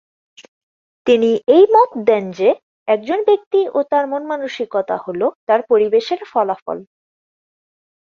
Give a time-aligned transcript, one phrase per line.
[1.07, 2.49] তিনি এই মত দেন যে
[2.87, 6.77] একজন ব্যক্তি ও তার মন-মানসিকতা হল তার পরিবেশের ফলাফল।